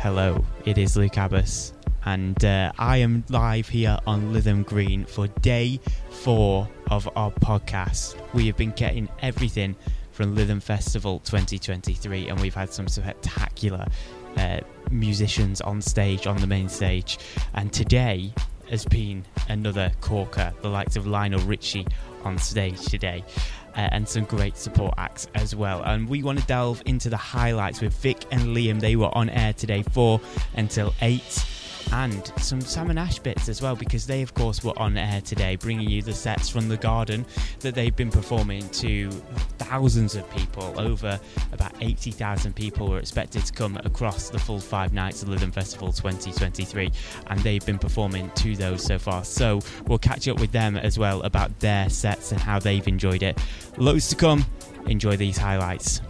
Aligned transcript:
Hello, 0.00 0.42
it 0.64 0.78
is 0.78 0.96
Luke 0.96 1.18
Abbas, 1.18 1.74
and 2.06 2.42
uh, 2.42 2.72
I 2.78 2.96
am 2.96 3.22
live 3.28 3.68
here 3.68 3.98
on 4.06 4.32
Lytham 4.32 4.64
Green 4.64 5.04
for 5.04 5.26
day 5.26 5.78
four 6.08 6.66
of 6.90 7.06
our 7.16 7.30
podcast. 7.30 8.16
We 8.32 8.46
have 8.46 8.56
been 8.56 8.70
getting 8.70 9.10
everything 9.20 9.76
from 10.12 10.34
Lytham 10.34 10.62
Festival 10.62 11.18
2023, 11.26 12.28
and 12.28 12.40
we've 12.40 12.54
had 12.54 12.72
some 12.72 12.88
spectacular 12.88 13.84
uh, 14.38 14.60
musicians 14.90 15.60
on 15.60 15.82
stage, 15.82 16.26
on 16.26 16.38
the 16.38 16.46
main 16.46 16.70
stage. 16.70 17.18
And 17.52 17.70
today 17.70 18.32
has 18.70 18.86
been 18.86 19.26
another 19.50 19.92
corker, 20.00 20.54
the 20.62 20.70
likes 20.70 20.96
of 20.96 21.06
Lionel 21.06 21.40
Richie 21.40 21.86
on 22.24 22.38
stage 22.38 22.80
today. 22.86 23.22
Uh, 23.76 23.88
and 23.92 24.08
some 24.08 24.24
great 24.24 24.56
support 24.56 24.92
acts 24.98 25.28
as 25.34 25.54
well. 25.54 25.82
And 25.82 26.08
we 26.08 26.22
want 26.22 26.40
to 26.40 26.46
delve 26.46 26.82
into 26.86 27.08
the 27.08 27.16
highlights 27.16 27.80
with 27.80 27.94
Vic 27.94 28.24
and 28.32 28.56
Liam. 28.56 28.80
They 28.80 28.96
were 28.96 29.16
on 29.16 29.30
air 29.30 29.52
today, 29.52 29.82
4 29.82 30.20
until 30.56 30.92
8 31.00 31.22
and 31.92 32.32
some 32.38 32.60
Sam 32.60 32.90
and 32.90 32.98
Ash 32.98 33.18
bits 33.18 33.48
as 33.48 33.62
well 33.62 33.76
because 33.76 34.06
they 34.06 34.22
of 34.22 34.34
course 34.34 34.62
were 34.62 34.78
on 34.78 34.96
air 34.96 35.20
today 35.20 35.56
bringing 35.56 35.88
you 35.88 36.02
the 36.02 36.12
sets 36.12 36.48
from 36.48 36.68
the 36.68 36.76
garden 36.76 37.24
that 37.60 37.74
they've 37.74 37.94
been 37.94 38.10
performing 38.10 38.68
to 38.70 39.10
thousands 39.58 40.14
of 40.14 40.28
people. 40.30 40.74
Over 40.78 41.20
about 41.52 41.72
80,000 41.80 42.54
people 42.54 42.88
were 42.88 42.98
expected 42.98 43.44
to 43.46 43.52
come 43.52 43.76
across 43.84 44.30
the 44.30 44.38
full 44.38 44.60
five 44.60 44.92
nights 44.92 45.22
of 45.22 45.28
Lytham 45.28 45.52
Festival 45.52 45.92
2023 45.92 46.90
and 47.28 47.40
they've 47.40 47.64
been 47.64 47.78
performing 47.78 48.30
to 48.36 48.56
those 48.56 48.82
so 48.82 48.98
far. 48.98 49.24
So 49.24 49.60
we'll 49.86 49.98
catch 49.98 50.28
up 50.28 50.40
with 50.40 50.52
them 50.52 50.76
as 50.76 50.98
well 50.98 51.22
about 51.22 51.58
their 51.60 51.88
sets 51.90 52.32
and 52.32 52.40
how 52.40 52.58
they've 52.58 52.86
enjoyed 52.86 53.22
it. 53.22 53.38
Loads 53.76 54.08
to 54.08 54.16
come. 54.16 54.44
Enjoy 54.86 55.16
these 55.16 55.36
highlights 55.36 56.00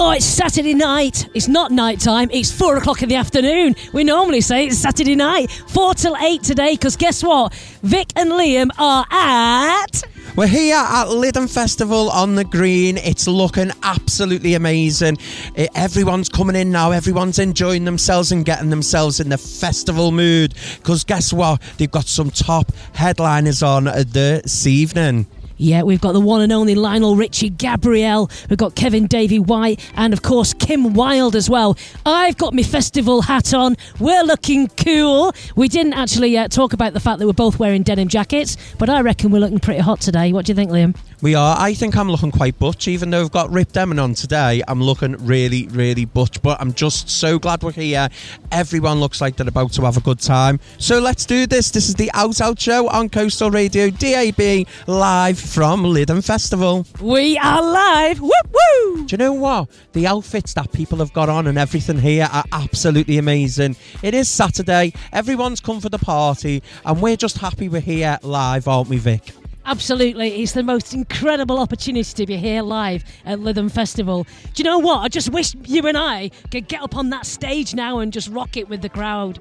Oh, 0.00 0.12
it's 0.12 0.24
Saturday 0.24 0.74
night. 0.74 1.28
It's 1.34 1.48
not 1.48 1.72
night 1.72 1.98
time. 1.98 2.30
It's 2.30 2.52
four 2.52 2.76
o'clock 2.76 3.02
in 3.02 3.08
the 3.08 3.16
afternoon. 3.16 3.74
We 3.92 4.04
normally 4.04 4.40
say 4.40 4.68
it's 4.68 4.78
Saturday 4.78 5.16
night. 5.16 5.50
Four 5.50 5.92
till 5.94 6.16
eight 6.18 6.44
today, 6.44 6.74
because 6.74 6.94
guess 6.96 7.20
what? 7.24 7.52
Vic 7.82 8.12
and 8.14 8.30
Liam 8.30 8.70
are 8.78 9.04
at. 9.10 10.04
We're 10.36 10.46
here 10.46 10.76
at 10.76 11.08
Lytham 11.08 11.52
Festival 11.52 12.10
on 12.10 12.36
the 12.36 12.44
Green. 12.44 12.96
It's 12.98 13.26
looking 13.26 13.72
absolutely 13.82 14.54
amazing. 14.54 15.18
It, 15.56 15.70
everyone's 15.74 16.28
coming 16.28 16.54
in 16.54 16.70
now. 16.70 16.92
Everyone's 16.92 17.40
enjoying 17.40 17.84
themselves 17.84 18.30
and 18.30 18.44
getting 18.44 18.70
themselves 18.70 19.18
in 19.18 19.30
the 19.30 19.38
festival 19.38 20.12
mood. 20.12 20.54
Because 20.76 21.02
guess 21.02 21.32
what? 21.32 21.60
They've 21.76 21.90
got 21.90 22.06
some 22.06 22.30
top 22.30 22.70
headliners 22.94 23.64
on 23.64 23.88
uh, 23.88 24.04
this 24.06 24.64
evening. 24.64 25.26
Yeah, 25.58 25.82
we've 25.82 26.00
got 26.00 26.12
the 26.12 26.20
one 26.20 26.40
and 26.40 26.52
only 26.52 26.76
Lionel 26.76 27.16
Richie, 27.16 27.50
Gabrielle, 27.50 28.30
we've 28.48 28.58
got 28.58 28.76
Kevin 28.76 29.08
Davy 29.08 29.40
White, 29.40 29.80
and 29.96 30.12
of 30.12 30.22
course 30.22 30.54
Kim 30.54 30.94
Wilde 30.94 31.34
as 31.34 31.50
well. 31.50 31.76
I've 32.06 32.36
got 32.36 32.54
my 32.54 32.62
festival 32.62 33.22
hat 33.22 33.52
on. 33.52 33.76
We're 33.98 34.22
looking 34.22 34.68
cool. 34.68 35.32
We 35.56 35.68
didn't 35.68 35.94
actually 35.94 36.38
uh, 36.38 36.46
talk 36.46 36.72
about 36.72 36.92
the 36.92 37.00
fact 37.00 37.18
that 37.18 37.26
we're 37.26 37.32
both 37.32 37.58
wearing 37.58 37.82
denim 37.82 38.06
jackets, 38.06 38.56
but 38.78 38.88
I 38.88 39.00
reckon 39.00 39.32
we're 39.32 39.40
looking 39.40 39.58
pretty 39.58 39.80
hot 39.80 40.00
today. 40.00 40.32
What 40.32 40.46
do 40.46 40.52
you 40.52 40.54
think, 40.56 40.70
Liam? 40.70 40.96
We 41.20 41.34
are. 41.34 41.56
I 41.58 41.74
think 41.74 41.96
I'm 41.96 42.08
looking 42.08 42.30
quite 42.30 42.56
butch, 42.60 42.86
even 42.86 43.10
though 43.10 43.22
I've 43.22 43.32
got 43.32 43.50
Rip 43.50 43.72
Demon 43.72 43.98
on 43.98 44.14
today. 44.14 44.62
I'm 44.68 44.80
looking 44.80 45.16
really, 45.26 45.66
really 45.66 46.04
butch, 46.04 46.40
but 46.42 46.60
I'm 46.60 46.72
just 46.72 47.10
so 47.10 47.40
glad 47.40 47.64
we're 47.64 47.72
here. 47.72 48.08
Everyone 48.52 49.00
looks 49.00 49.20
like 49.20 49.34
they're 49.34 49.48
about 49.48 49.72
to 49.72 49.82
have 49.82 49.96
a 49.96 50.00
good 50.00 50.20
time. 50.20 50.60
So 50.78 51.00
let's 51.00 51.26
do 51.26 51.48
this. 51.48 51.72
This 51.72 51.88
is 51.88 51.96
the 51.96 52.08
Out 52.14 52.40
Out 52.40 52.60
Show 52.60 52.88
on 52.88 53.08
Coastal 53.08 53.50
Radio 53.50 53.90
DAB, 53.90 54.68
live 54.86 55.40
from 55.40 55.82
Lytham 55.82 56.24
Festival. 56.24 56.86
We 57.00 57.36
are 57.38 57.62
live. 57.62 58.20
Woo 58.20 58.30
woo! 58.30 59.04
Do 59.04 59.12
you 59.14 59.18
know 59.18 59.32
what? 59.32 59.68
The 59.94 60.06
outfits 60.06 60.54
that 60.54 60.70
people 60.70 60.98
have 60.98 61.12
got 61.12 61.28
on 61.28 61.48
and 61.48 61.58
everything 61.58 61.98
here 61.98 62.28
are 62.32 62.44
absolutely 62.52 63.18
amazing. 63.18 63.74
It 64.04 64.14
is 64.14 64.28
Saturday. 64.28 64.92
Everyone's 65.12 65.58
come 65.58 65.80
for 65.80 65.88
the 65.88 65.98
party, 65.98 66.62
and 66.84 67.02
we're 67.02 67.16
just 67.16 67.38
happy 67.38 67.68
we're 67.68 67.80
here 67.80 68.20
live, 68.22 68.68
aren't 68.68 68.88
we, 68.88 68.98
Vic? 68.98 69.32
Absolutely, 69.70 70.42
it's 70.42 70.52
the 70.52 70.62
most 70.62 70.94
incredible 70.94 71.58
opportunity 71.58 72.02
to 72.02 72.24
be 72.24 72.38
here 72.38 72.62
live 72.62 73.04
at 73.26 73.40
Lytham 73.40 73.70
Festival. 73.70 74.26
Do 74.54 74.62
you 74.62 74.64
know 74.64 74.78
what? 74.78 75.00
I 75.00 75.08
just 75.08 75.28
wish 75.28 75.54
you 75.66 75.86
and 75.86 75.98
I 75.98 76.30
could 76.50 76.68
get 76.68 76.80
up 76.80 76.96
on 76.96 77.10
that 77.10 77.26
stage 77.26 77.74
now 77.74 77.98
and 77.98 78.10
just 78.10 78.30
rock 78.30 78.56
it 78.56 78.70
with 78.70 78.80
the 78.80 78.88
crowd. 78.88 79.40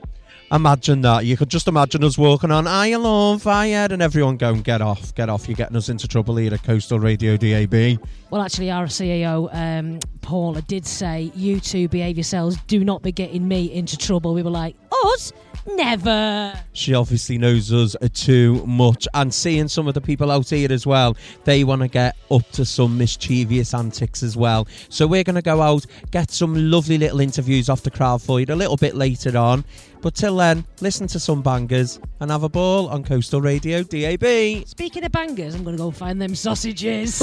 Imagine 0.51 1.01
that. 1.01 1.25
You 1.25 1.35
could 1.35 1.49
just 1.49 1.67
imagine 1.67 2.05
us 2.05 2.17
walking 2.17 2.51
on 2.51 2.67
I 2.67 2.95
love 2.95 3.41
fire 3.41 3.87
and 3.91 4.01
everyone 4.01 4.37
going, 4.37 4.61
get 4.61 4.81
off, 4.81 5.13
get 5.13 5.27
off. 5.27 5.47
You're 5.47 5.57
getting 5.57 5.75
us 5.75 5.89
into 5.89 6.07
trouble 6.07 6.37
here 6.37 6.53
at 6.53 6.63
Coastal 6.63 6.99
Radio 6.99 7.35
DAB. 7.35 7.99
Well, 8.29 8.41
actually, 8.41 8.71
our 8.71 8.85
CEO, 8.85 9.49
um, 9.53 9.99
Paula, 10.21 10.61
did 10.61 10.85
say, 10.85 11.31
You 11.35 11.59
two 11.59 11.89
behave 11.89 12.15
yourselves, 12.15 12.57
do 12.67 12.83
not 12.85 13.01
be 13.01 13.11
getting 13.11 13.45
me 13.45 13.73
into 13.73 13.97
trouble. 13.97 14.33
We 14.33 14.43
were 14.43 14.49
like, 14.49 14.75
Us? 15.05 15.33
Never. 15.67 16.53
She 16.71 16.93
obviously 16.93 17.37
knows 17.37 17.73
us 17.73 17.95
too 18.13 18.65
much. 18.65 19.05
And 19.13 19.33
seeing 19.33 19.67
some 19.67 19.87
of 19.87 19.93
the 19.93 20.01
people 20.01 20.31
out 20.31 20.49
here 20.49 20.71
as 20.71 20.87
well, 20.87 21.17
they 21.43 21.65
want 21.65 21.81
to 21.81 21.89
get 21.89 22.15
up 22.31 22.49
to 22.51 22.63
some 22.63 22.97
mischievous 22.97 23.73
antics 23.73 24.23
as 24.23 24.37
well. 24.37 24.65
So 24.87 25.05
we're 25.07 25.25
going 25.25 25.35
to 25.35 25.41
go 25.41 25.61
out, 25.61 25.85
get 26.11 26.31
some 26.31 26.71
lovely 26.71 26.97
little 26.97 27.19
interviews 27.19 27.67
off 27.69 27.83
the 27.83 27.91
crowd 27.91 28.21
for 28.21 28.39
you 28.39 28.45
a 28.47 28.55
little 28.55 28.77
bit 28.77 28.95
later 28.95 29.37
on. 29.37 29.65
But 30.01 30.15
till 30.15 30.37
then, 30.37 30.65
listen 30.81 31.07
to 31.07 31.19
some 31.19 31.41
bangers 31.41 31.99
and 32.19 32.31
have 32.31 32.43
a 32.43 32.49
ball 32.49 32.87
on 32.89 33.03
Coastal 33.03 33.41
Radio 33.41 33.83
DAB. 33.83 34.65
Speaking 34.67 35.03
of 35.03 35.11
bangers, 35.11 35.55
I'm 35.55 35.63
going 35.63 35.75
to 35.75 35.81
go 35.81 35.91
find 35.91 36.21
them 36.21 36.35
sausages. 36.35 37.19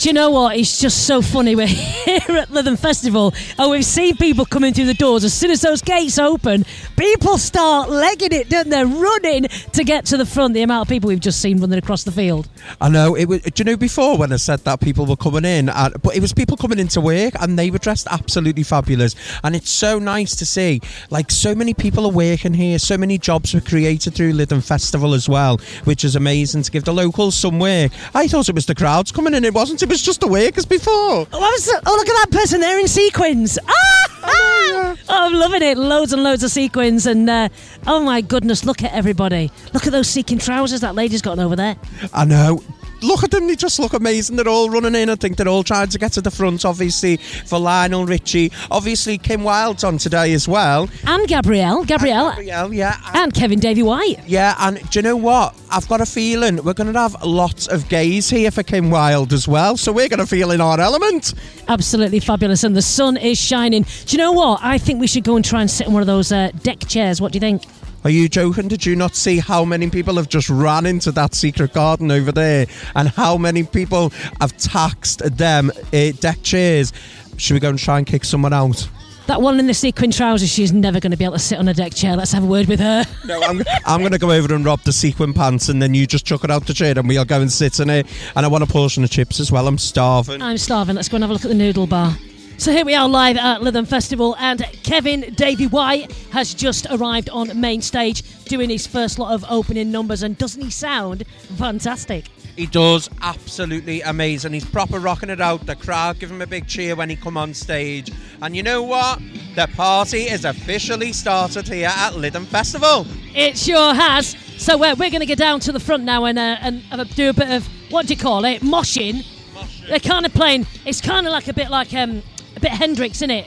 Do 0.00 0.08
you 0.08 0.12
know 0.12 0.30
what? 0.30 0.56
It's 0.56 0.80
just 0.80 1.06
so 1.06 1.22
funny. 1.22 1.56
We're 1.56 1.66
here 1.66 2.18
at 2.28 2.48
Lytham 2.48 2.78
Festival 2.78 3.32
and 3.58 3.70
we've 3.70 3.84
seen 3.84 4.16
people 4.16 4.44
coming 4.44 4.74
through 4.74 4.86
the 4.86 4.94
doors. 4.94 5.24
As 5.24 5.34
soon 5.34 5.50
as 5.50 5.60
those 5.60 5.82
gates 5.82 6.18
open, 6.18 6.64
people 6.96 7.38
start 7.38 7.90
legging 7.90 8.32
it, 8.32 8.48
don't 8.48 8.68
they? 8.68 8.84
Running 8.84 9.44
to 9.72 9.84
get 9.84 10.06
to 10.06 10.16
the 10.16 10.26
front. 10.26 10.54
The 10.54 10.62
amount 10.62 10.86
of 10.86 10.88
people 10.88 11.08
we've 11.08 11.20
just 11.20 11.40
seen 11.40 11.60
running 11.60 11.78
across 11.78 12.04
the 12.04 12.12
field. 12.12 12.48
I 12.80 12.88
know. 12.88 13.14
It 13.14 13.26
was. 13.26 13.42
Do 13.42 13.52
you 13.56 13.64
know 13.64 13.76
before 13.76 14.16
when 14.18 14.32
I 14.32 14.36
said 14.36 14.60
that 14.60 14.80
people 14.80 15.06
were 15.06 15.16
coming 15.16 15.44
in, 15.44 15.68
and, 15.68 16.02
but 16.02 16.16
it 16.16 16.20
was 16.20 16.32
people 16.32 16.56
coming 16.56 16.78
into 16.78 17.00
work 17.00 17.34
and 17.40 17.58
they 17.58 17.70
were 17.70 17.78
dressed 17.78 18.06
absolutely 18.10 18.62
fabulous. 18.62 19.14
And 19.42 19.54
it's 19.54 19.70
so 19.70 19.98
nice 19.98 20.36
to 20.36 20.46
see, 20.46 20.80
like 21.10 21.30
so 21.30 21.54
many 21.54 21.74
people 21.74 22.06
are 22.06 22.12
working 22.16 22.54
here. 22.54 22.78
So 22.78 22.96
many 22.98 23.18
jobs 23.18 23.54
were 23.54 23.60
created 23.60 24.14
through 24.14 24.32
Lytham 24.32 24.64
Festival 24.64 25.14
as 25.14 25.28
well, 25.28 25.58
which 25.84 26.02
is 26.04 26.16
amazing 26.16 26.62
to 26.62 26.70
give 26.72 26.84
the 26.84 26.92
locals 26.92 27.36
some 27.36 27.60
work. 27.60 27.92
I 28.14 28.26
thought 28.26 28.48
it 28.48 28.54
was 28.54 28.66
the 28.66 28.74
crowds 28.74 29.12
coming 29.12 29.34
in. 29.34 29.44
It 29.44 29.54
wasn't. 29.54 29.82
It 29.82 29.88
was 29.88 30.02
just 30.02 30.20
the 30.20 30.26
workers 30.26 30.64
before. 30.64 30.92
Oh, 30.92 31.26
the, 31.30 31.82
oh 31.86 31.92
look 31.92 32.08
at 32.08 32.30
that 32.30 32.36
person 32.36 32.60
there 32.60 32.80
in 32.80 32.88
sequins. 32.88 33.58
Ah! 33.68 34.06
oh, 34.28 34.96
I'm 35.08 35.34
loving 35.34 35.62
it. 35.62 35.76
Loads 35.78 36.12
and 36.12 36.22
loads 36.22 36.42
of 36.42 36.50
sequins. 36.50 37.06
And 37.06 37.28
uh, 37.28 37.48
oh 37.86 38.00
my 38.00 38.22
goodness, 38.22 38.64
look 38.64 38.82
at 38.82 38.92
everybody. 38.92 39.50
Look 39.72 39.86
at 39.86 39.92
those 39.92 40.08
sequin 40.08 40.38
trousers 40.38 40.80
that 40.80 40.94
lady's 40.94 41.22
got 41.22 41.38
over 41.38 41.54
there. 41.54 41.76
I 42.12 42.24
know 42.24 42.62
look 43.02 43.22
at 43.24 43.30
them, 43.30 43.46
they 43.46 43.56
just 43.56 43.78
look 43.78 43.92
amazing. 43.92 44.36
They're 44.36 44.48
all 44.48 44.70
running 44.70 44.94
in. 44.94 45.10
I 45.10 45.14
think 45.16 45.36
they're 45.36 45.48
all 45.48 45.62
trying 45.62 45.88
to 45.88 45.98
get 45.98 46.12
to 46.12 46.20
the 46.20 46.30
front, 46.30 46.64
obviously, 46.64 47.16
for 47.16 47.58
Lionel 47.58 48.06
Richie. 48.06 48.52
Obviously, 48.70 49.18
Kim 49.18 49.44
Wilde's 49.44 49.84
on 49.84 49.98
today 49.98 50.32
as 50.32 50.48
well. 50.48 50.88
And 51.06 51.26
Gabrielle. 51.28 51.84
Gabrielle. 51.84 52.28
And 52.28 52.36
Gabrielle, 52.36 52.74
yeah. 52.74 53.00
And, 53.08 53.16
and 53.16 53.34
Kevin 53.34 53.60
Davy 53.60 53.82
White. 53.82 54.20
Yeah, 54.26 54.54
and 54.58 54.78
do 54.90 54.98
you 54.98 55.02
know 55.02 55.16
what? 55.16 55.54
I've 55.70 55.88
got 55.88 56.00
a 56.00 56.06
feeling 56.06 56.62
we're 56.62 56.74
going 56.74 56.92
to 56.92 56.98
have 56.98 57.22
lots 57.24 57.66
of 57.66 57.88
gays 57.88 58.30
here 58.30 58.50
for 58.50 58.62
Kim 58.62 58.90
Wilde 58.90 59.32
as 59.32 59.48
well, 59.48 59.76
so 59.76 59.92
we're 59.92 60.08
going 60.08 60.20
to 60.20 60.26
feel 60.26 60.50
in 60.50 60.60
our 60.60 60.80
element. 60.80 61.34
Absolutely 61.68 62.20
fabulous, 62.20 62.64
and 62.64 62.76
the 62.76 62.82
sun 62.82 63.16
is 63.16 63.38
shining. 63.38 63.82
Do 63.82 64.16
you 64.16 64.18
know 64.18 64.32
what? 64.32 64.60
I 64.62 64.78
think 64.78 65.00
we 65.00 65.06
should 65.06 65.24
go 65.24 65.36
and 65.36 65.44
try 65.44 65.60
and 65.60 65.70
sit 65.70 65.86
in 65.86 65.92
one 65.92 66.02
of 66.02 66.06
those 66.06 66.32
uh, 66.32 66.50
deck 66.62 66.80
chairs. 66.86 67.20
What 67.20 67.32
do 67.32 67.36
you 67.36 67.40
think? 67.40 67.62
Are 68.06 68.10
you 68.10 68.28
joking? 68.28 68.68
Did 68.68 68.86
you 68.86 68.94
not 68.94 69.16
see 69.16 69.40
how 69.40 69.64
many 69.64 69.90
people 69.90 70.14
have 70.14 70.28
just 70.28 70.48
ran 70.48 70.86
into 70.86 71.10
that 71.10 71.34
secret 71.34 71.72
garden 71.72 72.12
over 72.12 72.30
there 72.30 72.66
and 72.94 73.08
how 73.08 73.36
many 73.36 73.64
people 73.64 74.10
have 74.40 74.56
taxed 74.58 75.22
them 75.36 75.72
uh, 75.92 76.12
deck 76.20 76.40
chairs? 76.44 76.92
Should 77.36 77.54
we 77.54 77.58
go 77.58 77.70
and 77.70 77.78
try 77.80 77.98
and 77.98 78.06
kick 78.06 78.24
someone 78.24 78.52
out? 78.52 78.88
That 79.26 79.42
one 79.42 79.58
in 79.58 79.66
the 79.66 79.74
sequin 79.74 80.12
trousers, 80.12 80.48
she's 80.48 80.72
never 80.72 81.00
going 81.00 81.10
to 81.10 81.16
be 81.16 81.24
able 81.24 81.34
to 81.34 81.40
sit 81.40 81.58
on 81.58 81.66
a 81.66 81.74
deck 81.74 81.96
chair. 81.96 82.16
Let's 82.16 82.30
have 82.30 82.44
a 82.44 82.46
word 82.46 82.68
with 82.68 82.78
her. 82.78 83.04
No, 83.24 83.42
I'm, 83.42 83.60
I'm 83.84 83.98
going 83.98 84.12
to 84.12 84.20
go 84.20 84.30
over 84.30 84.54
and 84.54 84.64
rob 84.64 84.82
the 84.82 84.92
sequin 84.92 85.32
pants 85.32 85.68
and 85.68 85.82
then 85.82 85.92
you 85.92 86.06
just 86.06 86.24
chuck 86.24 86.44
it 86.44 86.50
out 86.52 86.64
the 86.64 86.74
chair 86.74 86.96
and 86.96 87.08
we'll 87.08 87.24
go 87.24 87.40
and 87.40 87.50
sit 87.50 87.80
in 87.80 87.90
it. 87.90 88.06
And 88.36 88.46
I 88.46 88.48
want 88.48 88.62
a 88.62 88.68
portion 88.68 89.02
of 89.02 89.10
chips 89.10 89.40
as 89.40 89.50
well. 89.50 89.66
I'm 89.66 89.78
starving. 89.78 90.42
I'm 90.42 90.58
starving. 90.58 90.94
Let's 90.94 91.08
go 91.08 91.16
and 91.16 91.24
have 91.24 91.30
a 91.30 91.32
look 91.32 91.44
at 91.44 91.48
the 91.48 91.56
noodle 91.56 91.88
bar. 91.88 92.16
So 92.58 92.72
here 92.72 92.86
we 92.86 92.94
are 92.94 93.06
live 93.06 93.36
at 93.36 93.60
Lytham 93.60 93.86
Festival, 93.86 94.34
and 94.38 94.60
Kevin 94.82 95.34
Davy 95.34 95.66
White 95.66 96.10
has 96.32 96.54
just 96.54 96.86
arrived 96.90 97.28
on 97.28 97.60
main 97.60 97.82
stage 97.82 98.22
doing 98.46 98.70
his 98.70 98.86
first 98.86 99.18
lot 99.18 99.34
of 99.34 99.44
opening 99.50 99.92
numbers. 99.92 100.22
And 100.22 100.38
doesn't 100.38 100.62
he 100.62 100.70
sound 100.70 101.26
fantastic? 101.58 102.24
He 102.56 102.66
does 102.66 103.10
absolutely 103.20 104.00
amazing. 104.00 104.54
He's 104.54 104.64
proper 104.64 104.98
rocking 104.98 105.28
it 105.28 105.40
out. 105.40 105.66
The 105.66 105.76
crowd 105.76 106.18
give 106.18 106.30
him 106.30 106.40
a 106.40 106.46
big 106.46 106.66
cheer 106.66 106.96
when 106.96 107.10
he 107.10 107.14
come 107.14 107.36
on 107.36 107.52
stage. 107.52 108.10
And 108.40 108.56
you 108.56 108.62
know 108.62 108.82
what? 108.82 109.20
The 109.54 109.68
party 109.76 110.22
is 110.22 110.46
officially 110.46 111.12
started 111.12 111.68
here 111.68 111.90
at 111.94 112.14
Lytham 112.14 112.46
Festival. 112.46 113.06
It 113.34 113.58
sure 113.58 113.94
has. 113.94 114.34
So 114.56 114.82
uh, 114.82 114.96
we're 114.98 115.10
going 115.10 115.20
to 115.20 115.26
go 115.26 115.34
down 115.34 115.60
to 115.60 115.72
the 115.72 115.80
front 115.80 116.04
now 116.04 116.24
and 116.24 116.38
uh, 116.38 116.56
and 116.62 116.82
uh, 116.90 117.04
do 117.04 117.28
a 117.28 117.34
bit 117.34 117.50
of 117.50 117.68
what 117.90 118.06
do 118.06 118.14
you 118.14 118.18
call 118.18 118.46
it? 118.46 118.62
Moshing. 118.62 119.24
Moshing. 119.52 119.88
They're 119.88 120.00
kind 120.00 120.24
of 120.24 120.32
playing. 120.32 120.66
It's 120.86 121.02
kind 121.02 121.26
of 121.26 121.32
like 121.32 121.48
a 121.48 121.52
bit 121.52 121.68
like 121.68 121.92
um, 121.92 122.22
a 122.56 122.60
bit 122.60 122.72
Hendrix, 122.72 123.22
in 123.22 123.30
it? 123.30 123.46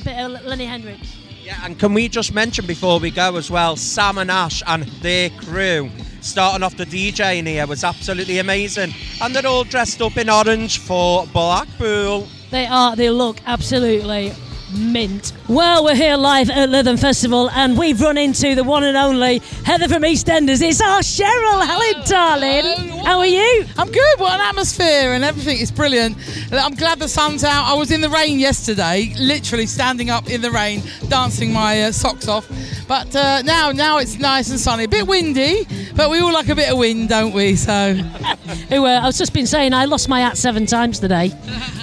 A 0.00 0.04
bit 0.04 0.18
of 0.18 0.44
Lenny 0.44 0.66
Hendrix. 0.66 1.16
Yeah, 1.42 1.60
and 1.64 1.78
can 1.78 1.94
we 1.94 2.08
just 2.08 2.32
mention 2.32 2.66
before 2.66 2.98
we 2.98 3.10
go 3.10 3.36
as 3.36 3.50
well, 3.50 3.76
Sam 3.76 4.18
and 4.18 4.30
Ash 4.30 4.62
and 4.66 4.84
their 5.00 5.30
crew 5.30 5.90
starting 6.20 6.64
off 6.64 6.76
the 6.76 6.86
DJ 6.86 7.38
in 7.38 7.46
here 7.46 7.66
was 7.66 7.84
absolutely 7.84 8.38
amazing. 8.38 8.92
And 9.22 9.34
they're 9.34 9.46
all 9.46 9.64
dressed 9.64 10.02
up 10.02 10.16
in 10.16 10.28
orange 10.28 10.78
for 10.78 11.26
Blackpool. 11.28 12.26
They 12.50 12.66
are. 12.66 12.96
They 12.96 13.10
look 13.10 13.38
absolutely 13.46 14.32
mint. 14.72 15.32
Well, 15.48 15.84
we're 15.84 15.94
here 15.94 16.16
live 16.16 16.50
at 16.50 16.68
Lytham 16.68 16.98
Festival, 16.98 17.50
and 17.50 17.78
we've 17.78 18.00
run 18.00 18.18
into 18.18 18.54
the 18.54 18.64
one 18.64 18.84
and 18.84 18.96
only 18.96 19.38
Heather 19.64 19.88
from 19.88 20.02
EastEnders. 20.02 20.62
It's 20.62 20.80
our 20.80 21.00
Cheryl. 21.00 21.64
Hello, 21.64 22.04
darling. 22.04 22.62
Hello. 22.64 23.04
How 23.04 23.18
are 23.18 23.26
you? 23.26 23.64
I'm 23.78 23.90
good. 23.90 24.18
What 24.18 24.32
an 24.32 24.40
atmosphere 24.40 25.12
and 25.12 25.24
everything 25.24 25.58
is 25.58 25.70
brilliant. 25.70 26.16
I'm 26.52 26.74
glad 26.74 26.98
the 26.98 27.08
sun's 27.08 27.44
out. 27.44 27.64
I 27.64 27.74
was 27.74 27.90
in 27.90 28.00
the 28.00 28.10
rain 28.10 28.40
yesterday, 28.40 29.14
literally 29.18 29.66
standing 29.66 30.10
up 30.10 30.28
in 30.28 30.40
the 30.40 30.50
rain, 30.50 30.82
dancing 31.08 31.52
my 31.52 31.84
uh, 31.84 31.92
socks 31.92 32.28
off. 32.28 32.50
But 32.88 33.14
uh, 33.16 33.42
now, 33.42 33.72
now 33.72 33.98
it's 33.98 34.18
nice 34.18 34.50
and 34.50 34.60
sunny. 34.60 34.84
A 34.84 34.88
bit 34.88 35.06
windy, 35.06 35.66
but 35.96 36.08
we 36.08 36.20
all 36.20 36.32
like 36.32 36.48
a 36.48 36.54
bit 36.54 36.70
of 36.70 36.78
wind, 36.78 37.08
don't 37.08 37.32
we? 37.32 37.56
So, 37.56 37.94
Who, 38.68 38.84
uh, 38.84 39.00
I 39.00 39.06
was 39.06 39.18
just 39.18 39.32
been 39.32 39.46
saying, 39.46 39.74
I 39.74 39.86
lost 39.86 40.08
my 40.08 40.20
hat 40.20 40.36
seven 40.36 40.66
times 40.66 41.00
today. 41.00 41.32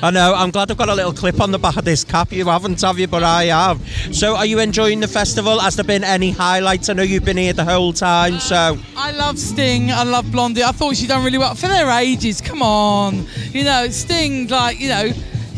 I 0.01 0.11
know, 0.11 0.33
I'm 0.33 0.51
glad 0.51 0.71
I've 0.71 0.77
got 0.77 0.89
a 0.89 0.95
little 0.95 1.13
clip 1.13 1.41
on 1.41 1.51
the 1.51 1.59
back 1.59 1.75
of 1.75 1.83
this 1.83 2.03
cap. 2.03 2.31
You 2.31 2.45
haven't, 2.45 2.81
have 2.81 2.99
you? 2.99 3.07
But 3.07 3.23
I 3.23 3.45
have. 3.45 3.81
So, 4.15 4.37
are 4.37 4.45
you 4.45 4.59
enjoying 4.59 5.01
the 5.01 5.07
festival? 5.07 5.59
Has 5.59 5.75
there 5.75 5.83
been 5.83 6.03
any 6.03 6.31
highlights? 6.31 6.87
I 6.89 6.93
know 6.93 7.03
you've 7.03 7.25
been 7.25 7.37
here 7.37 7.53
the 7.53 7.65
whole 7.65 7.91
time, 7.91 8.39
so. 8.39 8.77
I 8.95 9.11
love 9.11 9.37
Sting. 9.37 9.91
I 9.91 10.03
love 10.03 10.31
Blondie. 10.31 10.63
I 10.63 10.71
thought 10.71 10.95
she'd 10.95 11.09
done 11.09 11.25
really 11.25 11.37
well 11.37 11.55
for 11.55 11.67
their 11.67 11.89
ages. 11.89 12.39
Come 12.39 12.61
on, 12.61 13.25
you 13.51 13.65
know, 13.65 13.89
Sting. 13.89 14.47
Like, 14.47 14.79
you 14.79 14.89
know, 14.89 15.11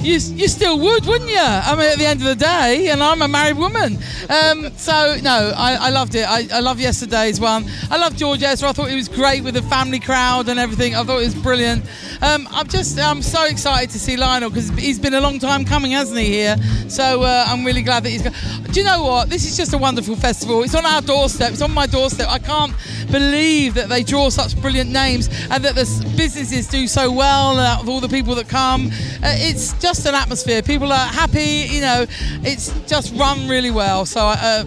you, 0.06 0.19
you 0.36 0.48
still 0.48 0.80
would, 0.80 1.06
wouldn't 1.06 1.30
you? 1.30 1.38
I 1.40 1.75
mean, 1.75 1.92
at 1.92 1.98
the 1.98 2.06
end 2.06 2.22
of 2.22 2.28
the 2.28 2.36
day, 2.36 2.90
and 2.90 3.02
I'm 3.02 3.22
a 3.22 3.28
married 3.28 3.57
woman. 3.57 3.98
Um, 4.30 4.72
so, 4.78 5.18
no, 5.24 5.52
I, 5.56 5.78
I 5.81 5.90
loved 5.90 6.16
it. 6.16 6.30
I, 6.30 6.48
I 6.54 6.60
love 6.60 6.80
yesterday's 6.80 7.40
one. 7.40 7.66
I 7.90 7.98
love 7.98 8.16
George 8.16 8.44
Ezra. 8.44 8.69
I 8.69 8.74
thought 8.74 8.90
he 8.90 8.96
was 8.96 9.10
great 9.10 9.44
with 9.44 9.56
the 9.56 9.63
family 9.63 10.00
crowd 10.00 10.48
and 10.48 10.60
everything. 10.60 10.96
I 10.96 11.04
thought 11.04 11.22
it 11.22 11.25
was 11.25 11.36
brilliant. 11.36 11.84
Um, 12.22 12.48
I'm 12.52 12.68
just, 12.68 13.00
I'm 13.00 13.22
so 13.22 13.46
excited 13.46 13.90
to 13.92 14.00
see 14.00 14.16
Lionel 14.16 14.50
because 14.50 14.69
he's 14.69 15.00
been 15.00 15.16
a 15.16 15.22
long 15.22 15.40
time 15.40 15.66
coming, 15.66 15.92
hasn't 15.92 16.19
he, 16.19 16.28
here? 16.28 16.56
So, 16.88 17.24
uh, 17.24 17.46
I'm 17.48 17.66
really 17.66 17.81
glad 17.81 18.04
that 18.04 18.10
he's. 18.10 18.22
Got, 18.22 18.34
do 18.72 18.80
you 18.80 18.86
know 18.86 19.04
what? 19.04 19.30
This 19.30 19.46
is 19.46 19.58
just 19.58 19.74
a 19.74 19.78
wonderful 19.78 20.16
festival. 20.16 20.63
It's 20.63 20.75
on 20.75 20.86
our 20.86 21.01
doorstep. 21.01 21.51
It's 21.51 21.62
on 21.62 21.72
my 21.72 21.88
doorstep. 21.88 22.30
I 22.30 22.40
can't 22.40 22.74
believe 23.19 23.75
that 23.75 23.88
they 23.88 24.03
draw 24.03 24.27
such 24.29 24.59
brilliant 24.62 24.91
names 24.91 25.29
and 25.50 25.63
that 25.63 25.75
the 25.75 25.85
businesses 26.17 26.67
do 26.67 26.85
so 26.85 27.09
well 27.09 27.57
out 27.57 27.81
of 27.81 27.88
all 27.88 28.01
the 28.01 28.09
people 28.09 28.35
that 28.35 28.50
come. 28.50 28.88
Uh, 29.23 29.35
it's 29.50 29.71
just 29.79 30.06
an 30.06 30.15
atmosphere. 30.15 30.62
People 30.62 30.91
are 30.91 31.07
happy. 31.07 31.65
You 31.69 31.81
know, 31.81 32.06
it's 32.44 32.77
just 32.88 33.15
run 33.15 33.47
really 33.47 33.71
well. 33.71 34.06
So. 34.06 34.21
Uh, 34.21 34.65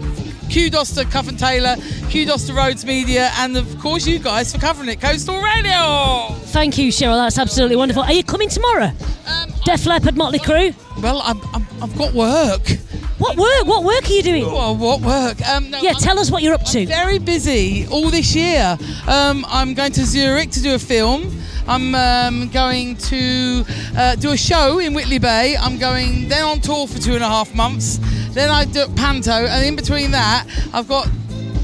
Kudos 0.51 0.95
to 0.95 1.05
Cuffe 1.05 1.27
and 1.29 1.37
Taylor, 1.37 1.75
kudos 2.11 2.47
to 2.47 2.53
Rhodes 2.55 2.83
Media, 2.83 3.29
and 3.37 3.55
of 3.55 3.77
course 3.77 4.07
you 4.07 4.17
guys 4.17 4.51
for 4.51 4.59
covering 4.59 4.89
it. 4.89 4.99
Coastal 4.99 5.39
Radio. 5.39 6.33
Thank 6.47 6.75
you, 6.79 6.91
Cheryl. 6.91 7.23
That's 7.23 7.37
absolutely 7.37 7.75
wonderful. 7.75 8.01
Are 8.01 8.13
you 8.13 8.23
coming 8.23 8.49
tomorrow? 8.49 8.91
Um, 9.27 9.53
Def 9.63 9.85
Leppard, 9.85 10.17
Motley 10.17 10.39
Crue. 10.39 10.73
well, 11.03 11.21
I'm, 11.23 11.39
I've 11.83 11.95
got 11.95 12.13
work. 12.15 12.79
What 13.19 13.35
work? 13.35 13.65
What 13.65 13.83
work 13.83 14.09
are 14.09 14.13
you 14.13 14.23
doing? 14.23 14.45
Well, 14.45 14.75
what 14.77 15.01
work? 15.01 15.37
Um, 15.47 15.69
no, 15.69 15.81
Yeah, 15.81 15.91
I'm- 15.91 15.99
tell 15.99 16.19
us 16.19 16.31
what 16.31 16.41
you're 16.41 16.53
up 16.53 16.63
to. 16.67 16.85
Very 16.85 17.19
busy 17.19 17.85
all 17.87 18.09
this 18.09 18.33
year. 18.33 18.77
Um, 19.07 19.45
I'm 19.49 19.73
going 19.73 19.91
to 19.93 20.05
Zurich 20.05 20.51
to 20.51 20.61
do 20.61 20.73
a 20.73 20.79
film. 20.79 21.35
I'm 21.67 21.93
um, 21.95 22.47
going 22.49 22.95
to 22.95 23.65
uh, 23.95 24.15
do 24.15 24.31
a 24.31 24.37
show 24.37 24.79
in 24.79 24.93
Whitley 24.93 25.19
Bay. 25.19 25.55
I'm 25.57 25.77
going 25.77 26.29
then 26.29 26.43
on 26.43 26.61
tour 26.61 26.87
for 26.87 26.97
two 26.97 27.13
and 27.13 27.23
a 27.23 27.27
half 27.27 27.53
months. 27.53 27.99
Then 28.31 28.49
I 28.49 28.65
do 28.65 28.87
Panto, 28.95 29.31
and 29.31 29.65
in 29.65 29.75
between 29.75 30.11
that, 30.11 30.47
I've 30.73 30.87
got 30.87 31.07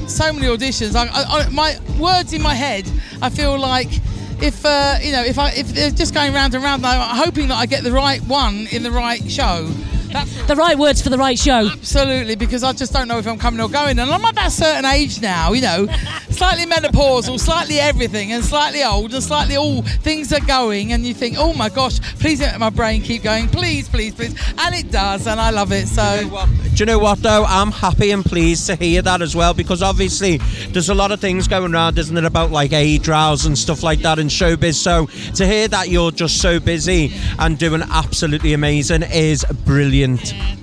so 0.06 0.32
many 0.32 0.46
auditions. 0.46 0.94
I, 0.94 1.06
I, 1.06 1.40
I, 1.40 1.48
my 1.48 1.78
words 1.98 2.32
in 2.34 2.42
my 2.42 2.54
head. 2.54 2.88
I 3.22 3.30
feel 3.30 3.58
like 3.58 3.88
if 4.42 4.64
uh, 4.64 4.98
you 5.02 5.10
know, 5.12 5.24
if 5.24 5.38
I 5.38 5.50
if 5.52 5.68
they're 5.68 5.90
just 5.90 6.12
going 6.12 6.34
round 6.34 6.54
and 6.54 6.62
round, 6.62 6.84
I'm 6.84 7.16
hoping 7.16 7.48
that 7.48 7.56
I 7.56 7.66
get 7.66 7.82
the 7.82 7.92
right 7.92 8.20
one 8.24 8.68
in 8.70 8.82
the 8.82 8.90
right 8.90 9.28
show. 9.30 9.68
That's 10.12 10.46
The 10.46 10.56
right 10.56 10.78
words 10.78 11.02
for 11.02 11.10
the 11.10 11.18
right 11.18 11.38
show. 11.38 11.68
Absolutely, 11.72 12.36
because 12.36 12.62
I 12.62 12.72
just 12.72 12.92
don't 12.92 13.08
know 13.08 13.18
if 13.18 13.26
I'm 13.26 13.38
coming 13.38 13.60
or 13.60 13.68
going. 13.68 13.98
And 13.98 14.10
I'm 14.10 14.24
at 14.24 14.34
that 14.36 14.52
certain 14.52 14.84
age 14.84 15.20
now, 15.20 15.52
you 15.52 15.62
know, 15.62 15.86
slightly 16.30 16.66
menopausal, 16.66 17.38
slightly 17.40 17.78
everything, 17.78 18.32
and 18.32 18.44
slightly 18.44 18.82
old, 18.84 19.12
and 19.12 19.22
slightly 19.22 19.56
all 19.56 19.82
things 19.82 20.32
are 20.32 20.40
going. 20.46 20.92
And 20.92 21.04
you 21.04 21.14
think, 21.14 21.36
oh 21.38 21.52
my 21.54 21.68
gosh, 21.68 22.00
please 22.18 22.40
let 22.40 22.58
my 22.58 22.70
brain 22.70 23.02
keep 23.02 23.22
going. 23.22 23.48
Please, 23.48 23.88
please, 23.88 24.14
please. 24.14 24.34
And 24.58 24.74
it 24.74 24.90
does, 24.90 25.26
and 25.26 25.40
I 25.40 25.50
love 25.50 25.72
it. 25.72 25.86
So, 25.88 26.46
Do 26.74 26.76
you 26.76 26.86
know 26.86 26.98
what 26.98 27.22
though? 27.22 27.44
I'm 27.44 27.72
happy 27.72 28.10
and 28.10 28.24
pleased 28.24 28.66
to 28.66 28.76
hear 28.76 29.02
that 29.02 29.22
as 29.22 29.34
well 29.34 29.54
because 29.54 29.82
obviously 29.82 30.38
there's 30.72 30.88
a 30.88 30.94
lot 30.94 31.10
of 31.10 31.20
things 31.20 31.48
going 31.48 31.74
around, 31.74 31.98
isn't 31.98 32.16
it, 32.16 32.24
about 32.24 32.50
like 32.50 32.72
age 32.72 33.08
rows 33.08 33.46
and 33.46 33.56
stuff 33.56 33.82
like 33.82 34.00
that 34.00 34.18
in 34.18 34.28
showbiz. 34.28 34.74
So 34.74 35.06
to 35.34 35.46
hear 35.46 35.68
that 35.68 35.88
you're 35.88 36.10
just 36.10 36.40
so 36.40 36.60
busy 36.60 37.12
and 37.38 37.58
doing 37.58 37.82
absolutely 37.90 38.52
amazing 38.52 39.02
is 39.02 39.44
brilliant. 39.64 39.95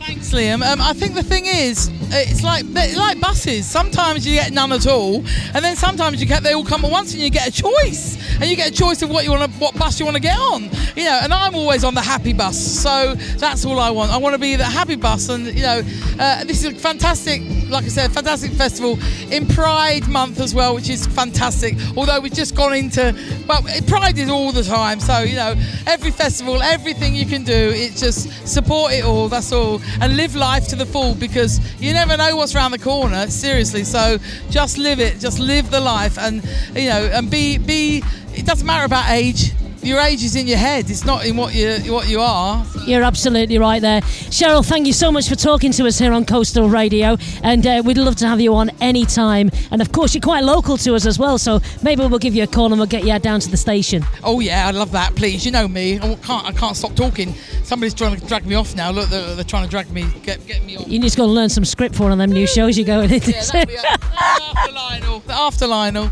Thanks, 0.06 0.32
Liam. 0.34 0.62
Um, 0.62 0.82
I 0.82 0.94
think 0.94 1.16
the 1.16 1.24
thing 1.24 1.46
is, 1.46 1.90
it's 2.12 2.44
like 2.44 2.66
like 2.96 3.20
buses. 3.20 3.66
Sometimes 3.66 4.28
you 4.28 4.36
get 4.36 4.52
none 4.52 4.72
at 4.72 4.86
all, 4.86 5.24
and 5.54 5.64
then 5.64 5.76
sometimes 5.76 6.20
you 6.22 6.28
get 6.28 6.44
they 6.44 6.54
all 6.54 6.66
come 6.66 6.84
at 6.86 6.92
once, 6.92 7.14
and 7.14 7.22
you 7.22 7.30
get 7.30 7.48
a 7.48 7.52
choice, 7.52 8.18
and 8.40 8.50
you 8.50 8.56
get 8.56 8.70
a 8.70 8.74
choice 8.74 9.02
of 9.02 9.10
what 9.10 9.24
you 9.24 9.32
want, 9.32 9.52
what 9.54 9.76
bus 9.76 10.00
you 10.00 10.06
want 10.06 10.16
to 10.16 10.22
get 10.22 10.38
on. 10.38 10.64
You 10.96 11.06
know, 11.06 11.20
and 11.24 11.34
I'm 11.34 11.56
always 11.56 11.84
on 11.84 11.96
the 11.96 12.02
happy 12.02 12.34
bus, 12.34 12.60
so 12.60 13.16
that's 13.38 13.66
all 13.66 13.80
I 13.80 13.90
want. 13.90 14.12
I 14.12 14.18
want 14.18 14.34
to 14.34 14.40
be 14.40 14.56
the 14.56 14.66
happy 14.66 14.96
bus, 14.96 15.30
and 15.30 15.46
you 15.48 15.64
know, 15.64 15.82
uh, 16.20 16.44
this 16.44 16.64
is 16.64 16.74
a 16.74 16.76
fantastic, 16.76 17.42
like 17.70 17.86
I 17.86 17.88
said, 17.88 18.12
fantastic 18.12 18.52
festival 18.52 19.00
in 19.32 19.48
Pride 19.48 20.08
Month 20.10 20.42
as 20.42 20.54
well, 20.54 20.76
which 20.76 20.90
is 20.90 21.08
fantastic. 21.08 21.76
Although 21.96 22.20
we've 22.20 22.34
just 22.34 22.56
gone 22.56 22.74
into, 22.74 23.16
well, 23.48 23.64
Pride 23.88 24.18
is 24.18 24.30
all 24.30 24.52
the 24.52 24.64
time, 24.64 25.00
so 25.00 25.20
you 25.22 25.38
know, 25.38 25.56
every 25.88 26.12
festival, 26.12 26.62
everything 26.62 27.16
you 27.16 27.26
can 27.26 27.44
do, 27.44 27.72
it's 27.74 28.00
just 28.00 28.48
support 28.48 28.92
it 28.92 29.06
all. 29.06 29.23
That's 29.28 29.52
all, 29.52 29.82
and 30.02 30.16
live 30.16 30.36
life 30.36 30.68
to 30.70 30.76
the 30.76 30.86
full 30.86 31.16
because 31.16 31.60
you 31.82 31.94
never 31.94 32.18
know 32.18 32.36
what's 32.36 32.56
around 32.56 32.72
the 32.72 32.80
corner. 32.80 33.28
Seriously, 33.28 33.84
so 33.84 34.18
just 34.50 34.78
live 34.78 35.00
it, 35.00 35.20
just 35.20 35.40
live 35.40 35.72
the 35.72 35.82
life, 35.82 36.18
and 36.18 36.44
you 36.76 36.90
know, 36.90 37.10
and 37.14 37.30
be 37.30 37.58
be. 37.58 38.04
It 38.36 38.46
doesn't 38.48 38.66
matter 38.66 38.86
about 38.86 39.10
age. 39.10 39.52
Your 39.84 40.00
age 40.00 40.24
is 40.24 40.38
in 40.38 40.48
your 40.48 40.58
head. 40.58 40.90
It's 40.90 41.04
not 41.04 41.26
in 41.26 41.36
what 41.36 41.54
you 41.54 41.92
what 41.92 42.08
you 42.08 42.22
are. 42.22 42.66
You're 42.88 43.04
absolutely 43.04 43.58
right 43.58 43.82
there. 43.82 44.00
Cheryl, 44.32 44.66
thank 44.66 44.88
you 44.88 44.94
so 44.94 45.12
much 45.12 45.28
for 45.28 45.36
talking 45.36 45.74
to 45.74 45.86
us 45.88 46.00
here 46.00 46.14
on 46.14 46.26
Coastal 46.26 46.70
Radio. 46.70 47.18
And 47.44 47.68
uh, 47.68 47.82
we'd 47.84 47.98
love 47.98 48.16
to 48.18 48.28
have 48.28 48.40
you 48.40 48.56
on 48.56 48.72
any 48.80 49.06
time. 49.06 49.52
And 49.72 49.82
of 49.82 49.92
course, 49.92 50.14
you're 50.14 50.22
quite 50.22 50.46
local 50.46 50.78
to 50.78 50.96
us 50.96 51.06
as 51.06 51.20
well. 51.20 51.38
So 51.38 51.60
maybe 51.82 52.06
we'll 52.06 52.20
give 52.20 52.34
you 52.34 52.44
a 52.44 52.48
call 52.48 52.68
and 52.68 52.78
we'll 52.78 52.88
get 52.88 53.04
you 53.04 53.20
down 53.20 53.42
to 53.42 53.52
the 53.52 53.58
station. 53.58 54.06
Oh 54.24 54.40
yeah, 54.40 54.68
I 54.68 54.72
love 54.72 54.92
that. 54.92 55.16
Please, 55.16 55.46
you 55.46 55.52
know 55.52 55.68
me. 55.68 56.00
I 56.00 56.16
can't 56.16 56.46
I 56.46 56.54
can't 56.54 56.78
stop 56.78 56.96
talking. 56.96 57.34
Somebody's 57.64 57.94
trying 57.94 58.20
to 58.20 58.26
drag 58.28 58.46
me 58.46 58.56
off 58.56 58.76
now. 58.76 58.92
Look, 58.92 59.10
they're, 59.10 59.36
they're 59.36 59.44
trying 59.44 59.64
to 59.64 59.70
drag 59.70 59.90
me, 59.92 60.06
get 60.22 60.46
get 60.46 60.64
me 60.64 60.78
off. 60.78 60.88
You 60.88 61.00
just 61.00 61.18
got 61.18 61.26
to 61.26 61.32
learn 61.32 61.50
some 61.50 61.66
script 61.66 61.96
for 61.96 62.04
one 62.04 62.12
of 62.12 62.18
them 62.18 62.32
new 62.32 62.46
shows 62.46 62.78
you're 62.78 62.86
going 62.86 63.12
into. 63.12 63.32
Yeah, 63.32 63.42
that'll 63.42 64.58
after 64.58 64.72
Lionel. 64.72 65.24
After 65.30 65.68
Lionel. 65.68 66.12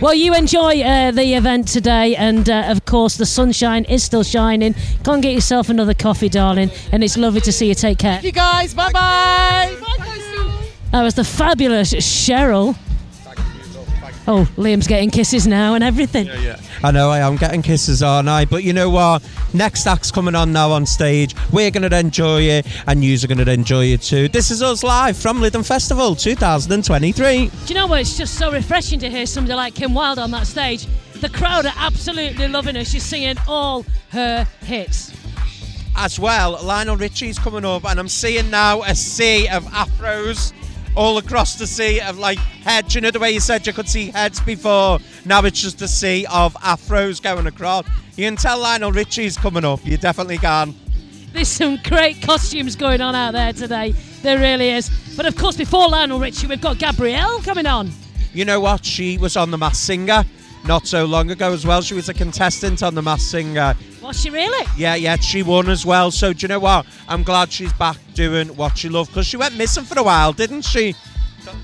Well, 0.00 0.14
you 0.14 0.34
enjoy 0.34 0.80
uh, 0.82 1.10
the 1.12 1.34
event 1.34 1.68
today, 1.68 2.16
and 2.16 2.48
uh, 2.48 2.64
of 2.66 2.84
course, 2.84 3.16
the 3.16 3.26
sunshine 3.26 3.84
is 3.84 4.02
still 4.02 4.22
shining. 4.22 4.74
Go 5.02 5.12
and 5.14 5.22
get 5.22 5.34
yourself 5.34 5.68
another 5.68 5.94
coffee, 5.94 6.28
darling, 6.28 6.70
and 6.92 7.02
it's 7.02 7.16
lovely 7.16 7.40
to 7.42 7.52
see 7.52 7.68
you. 7.68 7.74
Take 7.74 7.98
care. 7.98 8.14
Thank 8.14 8.24
you 8.24 8.32
guys. 8.32 8.74
Bye 8.74 8.92
bye. 8.92 9.76
Bye, 9.80 9.96
Coastal. 9.98 10.52
That 10.92 11.02
was 11.02 11.14
the 11.14 11.24
fabulous 11.24 11.92
Cheryl. 11.94 12.76
Oh, 14.30 14.46
Liam's 14.58 14.86
getting 14.86 15.10
kisses 15.10 15.46
now 15.46 15.74
and 15.74 15.82
everything. 15.82 16.26
Yeah, 16.26 16.38
yeah. 16.38 16.60
I 16.84 16.90
know 16.90 17.08
I 17.08 17.20
am 17.20 17.36
getting 17.36 17.62
kisses, 17.62 18.02
aren't 18.02 18.28
I? 18.28 18.44
But 18.44 18.62
you 18.62 18.74
know 18.74 18.90
what? 18.90 19.26
Next 19.54 19.86
act's 19.86 20.10
coming 20.10 20.34
on 20.34 20.52
now 20.52 20.70
on 20.70 20.84
stage. 20.84 21.34
We're 21.50 21.70
going 21.70 21.88
to 21.88 21.98
enjoy 21.98 22.42
it, 22.42 22.66
and 22.86 23.02
yous 23.02 23.24
are 23.24 23.26
going 23.26 23.42
to 23.42 23.50
enjoy 23.50 23.86
it 23.86 24.02
too. 24.02 24.28
This 24.28 24.50
is 24.50 24.62
us 24.62 24.84
live 24.84 25.16
from 25.16 25.38
Lytham 25.38 25.66
Festival 25.66 26.14
2023. 26.14 27.46
Do 27.46 27.52
you 27.66 27.74
know 27.74 27.86
what? 27.86 28.02
It's 28.02 28.18
just 28.18 28.34
so 28.34 28.52
refreshing 28.52 28.98
to 29.00 29.08
hear 29.08 29.24
somebody 29.24 29.54
like 29.54 29.74
Kim 29.74 29.94
Wilde 29.94 30.18
on 30.18 30.30
that 30.32 30.46
stage. 30.46 30.86
The 31.22 31.30
crowd 31.30 31.64
are 31.64 31.74
absolutely 31.78 32.48
loving 32.48 32.74
her. 32.74 32.84
She's 32.84 33.04
singing 33.04 33.36
all 33.48 33.86
her 34.10 34.46
hits. 34.60 35.10
As 35.96 36.20
well, 36.20 36.62
Lionel 36.62 36.96
Richie's 36.98 37.38
coming 37.38 37.64
up, 37.64 37.86
and 37.86 37.98
I'm 37.98 38.08
seeing 38.08 38.50
now 38.50 38.82
a 38.82 38.94
sea 38.94 39.48
of 39.48 39.64
afros 39.64 40.52
all 40.98 41.16
across 41.16 41.54
the 41.54 41.66
sea 41.66 42.00
of 42.00 42.18
like 42.18 42.38
heads. 42.38 42.94
You 42.96 43.00
know 43.00 43.12
the 43.12 43.20
way 43.20 43.30
you 43.30 43.38
said 43.38 43.64
you 43.66 43.72
could 43.72 43.88
see 43.88 44.10
heads 44.10 44.40
before? 44.40 44.98
Now 45.24 45.44
it's 45.44 45.62
just 45.62 45.80
a 45.80 45.86
sea 45.86 46.26
of 46.28 46.54
afros 46.54 47.22
going 47.22 47.46
across. 47.46 47.86
You 48.16 48.26
can 48.26 48.34
tell 48.34 48.58
Lionel 48.58 48.90
Richie's 48.90 49.38
coming 49.38 49.64
up. 49.64 49.86
You 49.86 49.96
definitely 49.96 50.38
can. 50.38 50.74
There's 51.32 51.46
some 51.46 51.78
great 51.84 52.20
costumes 52.20 52.74
going 52.74 53.00
on 53.00 53.14
out 53.14 53.32
there 53.32 53.52
today. 53.52 53.92
There 54.22 54.40
really 54.40 54.70
is. 54.70 54.90
But 55.16 55.26
of 55.26 55.36
course, 55.36 55.56
before 55.56 55.88
Lionel 55.88 56.18
Richie, 56.18 56.48
we've 56.48 56.60
got 56.60 56.78
Gabrielle 56.78 57.38
coming 57.42 57.66
on. 57.66 57.90
You 58.34 58.44
know 58.44 58.58
what? 58.58 58.84
She 58.84 59.18
was 59.18 59.36
on 59.36 59.52
The 59.52 59.58
Masked 59.58 59.76
Singer. 59.76 60.24
Not 60.64 60.86
so 60.86 61.04
long 61.04 61.30
ago 61.30 61.52
as 61.52 61.66
well. 61.66 61.80
She 61.82 61.94
was 61.94 62.08
a 62.08 62.14
contestant 62.14 62.82
on 62.82 62.94
The 62.94 63.02
Masked 63.02 63.30
Singer. 63.30 63.74
Was 64.02 64.20
she 64.20 64.30
really? 64.30 64.66
Yeah, 64.76 64.94
yeah, 64.94 65.16
she 65.16 65.42
won 65.42 65.68
as 65.68 65.84
well. 65.84 66.10
So 66.10 66.32
do 66.32 66.44
you 66.44 66.48
know 66.48 66.60
what? 66.60 66.86
I'm 67.08 67.22
glad 67.22 67.52
she's 67.52 67.72
back 67.74 67.96
doing 68.14 68.48
what 68.56 68.76
she 68.78 68.88
loved 68.88 69.10
because 69.10 69.26
she 69.26 69.36
went 69.36 69.56
missing 69.56 69.84
for 69.84 69.98
a 69.98 70.02
while, 70.02 70.32
didn't 70.32 70.62
she? 70.62 70.94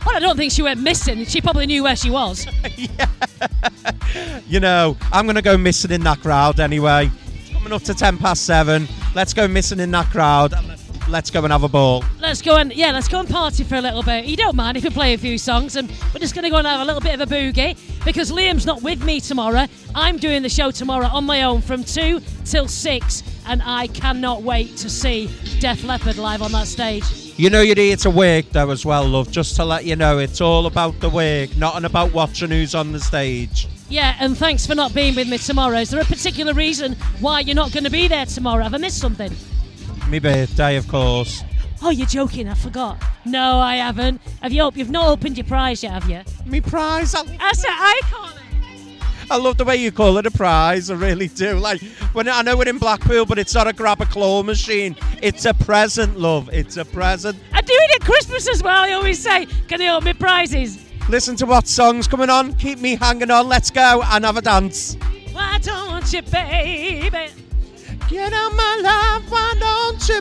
Well, 0.07 0.17
I 0.17 0.21
don't 0.21 0.37
think 0.37 0.53
she 0.53 0.63
went 0.63 0.81
missing. 0.81 1.25
She 1.27 1.41
probably 1.41 1.67
knew 1.67 1.83
where 1.83 1.97
she 1.97 2.11
was. 2.11 2.47
You 4.47 4.61
know, 4.61 4.97
I'm 5.13 5.27
going 5.27 5.37
to 5.37 5.43
go 5.43 5.57
missing 5.57 5.91
in 5.91 6.03
that 6.03 6.21
crowd 6.21 6.61
anyway. 6.61 7.11
It's 7.41 7.51
coming 7.51 7.73
up 7.73 7.83
to 7.83 7.95
10 7.95 8.19
past 8.19 8.45
7. 8.45 8.87
Let's 9.15 9.35
go 9.35 9.49
missing 9.49 9.81
in 9.81 9.91
that 9.91 10.07
crowd 10.11 10.53
let's, 11.09 11.31
go 11.31 11.43
and 11.45 11.53
have 11.53 11.63
a 11.63 11.69
ball. 11.69 12.05
Let's 12.21 12.43
go 12.43 12.57
and 12.57 12.73
yeah, 12.73 12.93
let's 12.93 13.09
go 13.09 13.21
and 13.21 13.29
party 13.29 13.65
for 13.65 13.77
a 13.77 13.81
little 13.81 14.03
bit. 14.03 14.27
You 14.27 14.37
don't 14.37 14.57
mind 14.57 14.77
if 14.77 14.85
we 14.85 14.91
play 14.91 15.15
a 15.15 15.19
few 15.19 15.39
songs, 15.39 15.77
and 15.77 15.89
we're 16.13 16.21
just 16.21 16.35
going 16.35 16.45
to 16.45 16.51
go 16.51 16.57
and 16.57 16.67
have 16.67 16.81
a 16.81 16.85
little 16.85 17.01
bit 17.01 17.21
of 17.21 17.31
a 17.31 17.35
boogie 17.35 17.77
because 18.05 18.31
Liam's 18.31 18.67
not 18.67 18.83
with 18.83 19.05
me 19.05 19.21
tomorrow. 19.21 19.67
I'm 19.95 20.17
doing 20.17 20.43
the 20.43 20.49
show 20.49 20.71
tomorrow 20.71 21.07
on 21.07 21.25
my 21.25 21.43
own 21.43 21.61
from 21.61 21.85
two 21.85 22.21
till 22.45 22.69
six, 22.69 23.23
and 23.47 23.63
I 23.65 23.87
cannot 23.89 24.43
wait 24.43 24.77
to 24.79 24.91
see 24.91 25.29
Def 25.61 25.85
Leppard 25.85 26.17
live 26.17 26.43
on 26.43 26.53
that 26.53 26.67
stage. 26.67 27.05
You 27.37 27.51
know 27.51 27.63
you're 27.63 27.75
here 27.75 27.97
to 27.97 28.11
work 28.11 28.47
though 28.51 28.71
as 28.71 28.87
well, 28.87 29.05
love. 29.05 29.31
Just 29.31 29.57
to 29.57 29.65
let 29.65 29.85
you 29.85 29.97
know, 29.97 30.19
it's 30.19 30.41
all 30.41 30.67
about 30.67 31.01
the 31.01 31.11
work, 31.11 31.57
not 31.57 31.85
about 31.85 32.13
watching 32.13 32.51
who's 32.51 32.75
on 32.75 32.93
the 32.93 33.01
stage. 33.01 33.67
Yeah, 33.89 34.17
and 34.19 34.37
thanks 34.37 34.67
for 34.67 34.75
not 34.75 34.95
being 34.95 35.15
with 35.15 35.29
me 35.29 35.39
tomorrow. 35.39 35.79
Is 35.79 35.91
there 35.91 36.01
a 36.01 36.05
particular 36.05 36.55
reason 36.55 36.97
why 37.21 37.41
you're 37.41 37.55
not 37.55 37.73
going 37.73 37.85
to 37.85 37.91
be 37.91 38.09
there 38.09 38.25
tomorrow? 38.25 38.63
Have 38.63 38.75
I 38.75 38.79
missed 38.79 38.99
something? 38.99 39.33
Me 40.09 40.19
birthday, 40.19 40.77
of 40.77 40.87
course. 40.89 41.43
Oh, 41.83 41.91
you're 41.91 42.07
joking. 42.07 42.49
I 42.49 42.55
forgot. 42.55 43.03
No, 43.25 43.59
I 43.59 43.77
haven't. 43.77 44.21
Have 44.43 44.53
you? 44.53 44.71
You've 44.75 44.91
not 44.91 45.09
opened 45.09 45.37
your 45.37 45.47
prize 45.47 45.83
yet, 45.83 45.93
have 45.93 46.09
you? 46.09 46.23
Me 46.51 46.61
prize. 46.61 47.15
I, 47.15 47.25
That's 47.25 47.65
what 47.65 47.69
I 47.71 48.01
call 48.05 48.29
it. 48.29 48.35
I 49.31 49.37
love 49.39 49.57
the 49.57 49.65
way 49.65 49.77
you 49.77 49.91
call 49.91 50.19
it 50.19 50.27
a 50.27 50.31
prize. 50.31 50.91
I 50.91 50.95
really 50.95 51.29
do. 51.29 51.55
Like 51.55 51.81
when 52.13 52.29
I 52.29 52.43
know 52.43 52.57
we're 52.57 52.69
in 52.69 52.79
Blackpool, 52.79 53.25
but 53.25 53.39
it's 53.39 53.55
not 53.55 53.67
a 53.67 53.73
grab 53.73 54.01
a 54.03 54.07
claw 54.07 54.43
machine. 54.43 54.97
It's 55.23 55.47
a 55.47 55.55
present, 55.55 56.19
love. 56.19 56.51
It's 56.53 56.77
a 56.77 56.85
present. 56.85 57.39
I 57.53 57.63
do 57.63 57.73
it 57.73 57.91
at 57.97 58.07
Christmas 58.07 58.49
as 58.49 58.63
well. 58.63 58.85
I 58.85 58.93
always 58.93 59.19
say, 59.19 59.47
"Can 59.69 59.81
you 59.81 59.89
open 59.91 60.05
my 60.05 60.13
prizes?" 60.13 60.79
Listen 61.09 61.37
to 61.37 61.47
what 61.47 61.67
songs 61.67 62.07
coming 62.07 62.31
on. 62.31 62.55
Keep 62.55 62.81
me 62.81 62.97
hanging 62.97 63.31
on. 63.31 63.49
Let's 63.49 63.71
go 63.71 64.03
and 64.03 64.25
have 64.25 64.37
a 64.37 64.43
dance. 64.43 64.97
Why 65.33 65.59
don't 65.59 66.13
you, 66.13 66.23
baby? 66.23 67.44
Get 68.09 68.33
on 68.35 68.57
my 68.57 68.81
love, 68.83 69.31
why 69.31 69.55
don't 69.59 70.09
you? 70.09 70.21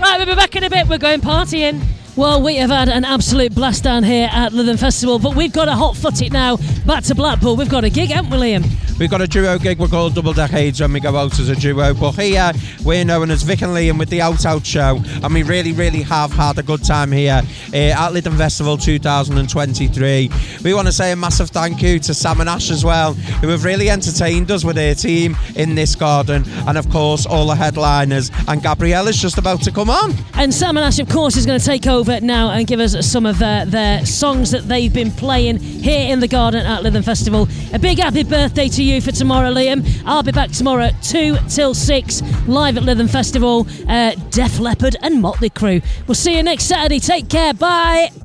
Right, 0.00 0.18
we'll 0.18 0.26
be 0.26 0.34
back 0.36 0.54
in 0.54 0.62
a 0.62 0.70
bit. 0.70 0.86
We're 0.88 0.98
going 0.98 1.20
partying. 1.20 1.82
Well, 2.16 2.40
we 2.40 2.56
have 2.56 2.70
had 2.70 2.88
an 2.88 3.04
absolute 3.04 3.52
blast 3.52 3.82
down 3.82 4.04
here 4.04 4.28
at 4.30 4.52
Lytham 4.52 4.78
Festival, 4.78 5.18
but 5.18 5.34
we've 5.34 5.52
got 5.52 5.64
to 5.64 5.72
hot 5.72 5.96
foot 5.96 6.22
it 6.22 6.32
now 6.32 6.58
back 6.86 7.02
to 7.04 7.14
Blackpool. 7.16 7.56
We've 7.56 7.68
got 7.68 7.82
a 7.82 7.90
gig, 7.90 8.10
haven't 8.10 8.30
we, 8.30 8.36
Liam? 8.36 8.93
We've 8.96 9.10
got 9.10 9.20
a 9.20 9.26
duo 9.26 9.58
gig. 9.58 9.80
We're 9.80 9.88
called 9.88 10.14
Double 10.14 10.32
Decades 10.32 10.80
when 10.80 10.92
we 10.92 11.00
go 11.00 11.16
out 11.16 11.36
as 11.40 11.48
a 11.48 11.56
duo. 11.56 11.94
But 11.94 12.12
here 12.12 12.52
we're 12.84 13.04
known 13.04 13.32
as 13.32 13.42
Vic 13.42 13.62
and 13.62 13.72
Liam 13.72 13.98
with 13.98 14.08
the 14.08 14.22
Out 14.22 14.46
Out 14.46 14.64
Show, 14.64 15.02
and 15.20 15.34
we 15.34 15.42
really, 15.42 15.72
really 15.72 16.02
have 16.02 16.32
had 16.32 16.58
a 16.60 16.62
good 16.62 16.84
time 16.84 17.10
here 17.10 17.42
uh, 17.72 17.76
at 17.76 18.12
Lytham 18.12 18.38
Festival 18.38 18.76
2023. 18.78 20.30
We 20.62 20.74
want 20.74 20.86
to 20.86 20.92
say 20.92 21.10
a 21.10 21.16
massive 21.16 21.50
thank 21.50 21.82
you 21.82 21.98
to 21.98 22.14
Sam 22.14 22.40
and 22.40 22.48
Ash 22.48 22.70
as 22.70 22.84
well, 22.84 23.14
who 23.14 23.48
have 23.48 23.64
really 23.64 23.90
entertained 23.90 24.52
us 24.52 24.64
with 24.64 24.76
their 24.76 24.94
team 24.94 25.36
in 25.56 25.74
this 25.74 25.96
garden, 25.96 26.44
and 26.68 26.78
of 26.78 26.88
course 26.88 27.26
all 27.26 27.48
the 27.48 27.56
headliners. 27.56 28.30
And 28.46 28.62
Gabrielle 28.62 29.08
is 29.08 29.20
just 29.20 29.38
about 29.38 29.60
to 29.62 29.72
come 29.72 29.90
on. 29.90 30.14
And 30.34 30.54
Sam 30.54 30.76
and 30.76 30.86
Ash, 30.86 31.00
of 31.00 31.08
course, 31.08 31.36
is 31.36 31.46
going 31.46 31.58
to 31.58 31.66
take 31.66 31.88
over 31.88 32.20
now 32.20 32.50
and 32.50 32.64
give 32.64 32.78
us 32.78 33.04
some 33.04 33.26
of 33.26 33.40
their, 33.40 33.66
their 33.66 34.06
songs 34.06 34.52
that 34.52 34.68
they've 34.68 34.92
been 34.92 35.10
playing 35.10 35.58
here 35.58 36.12
in 36.12 36.20
the 36.20 36.28
garden 36.28 36.64
at 36.64 36.84
Lytham 36.84 37.04
Festival. 37.04 37.48
A 37.72 37.78
big 37.80 37.98
happy 37.98 38.22
birthday 38.22 38.68
to 38.68 38.83
you 38.84 39.00
for 39.00 39.12
tomorrow, 39.12 39.50
Liam. 39.50 39.84
I'll 40.06 40.22
be 40.22 40.32
back 40.32 40.50
tomorrow 40.50 40.90
2 41.02 41.36
till 41.48 41.74
6, 41.74 42.22
live 42.46 42.76
at 42.76 42.84
Lytham 42.84 43.10
Festival. 43.10 43.66
Uh, 43.88 44.14
Def 44.30 44.58
Leppard 44.58 44.96
and 45.02 45.20
Motley 45.20 45.50
Crue. 45.50 45.84
We'll 46.06 46.14
see 46.14 46.36
you 46.36 46.42
next 46.42 46.64
Saturday. 46.64 47.00
Take 47.00 47.28
care. 47.28 47.54
Bye. 47.54 48.23